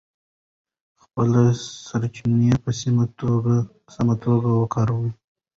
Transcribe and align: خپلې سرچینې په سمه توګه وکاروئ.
خپلې 1.01 1.43
سرچینې 1.85 2.51
په 2.63 2.69
سمه 3.95 4.15
توګه 4.23 4.49
وکاروئ. 4.59 5.11